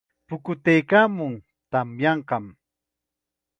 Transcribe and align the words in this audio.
Pukutaykaamun, 0.27 1.33
tamyanqam. 1.71 2.45